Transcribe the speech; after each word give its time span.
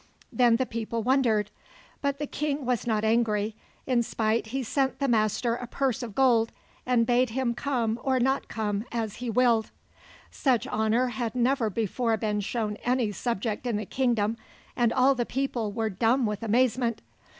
Then 0.33 0.55
the 0.55 0.65
people 0.65 1.03
wondered. 1.03 1.51
But 2.01 2.17
the 2.17 2.25
king 2.25 2.65
was 2.65 2.87
not 2.87 3.03
angry; 3.03 3.55
in 3.85 4.01
pity 4.03 4.49
he 4.49 4.63
sent 4.63 4.97
the 4.97 5.07
Master 5.07 5.53
a 5.53 5.67
purse 5.67 6.01
of 6.01 6.15
gold, 6.15 6.51
and 6.87 7.05
bade 7.05 7.29
him 7.29 7.53
come 7.53 7.99
or 8.01 8.19
not 8.19 8.47
come, 8.47 8.85
as 8.91 9.17
he 9.17 9.29
willed. 9.29 9.69
Such 10.31 10.65
honor 10.65 11.09
had 11.09 11.35
never 11.35 11.69
before 11.69 12.17
been 12.17 12.39
shown 12.39 12.77
any 12.77 13.11
subject 13.11 13.67
in 13.67 13.77
the 13.77 13.85
kingdom, 13.85 14.37
and 14.75 14.91
all 14.91 15.13
the 15.13 15.23
people 15.23 15.71
were 15.71 15.91
dumb 15.91 16.25
with 16.25 16.41
amazement. 16.41 17.03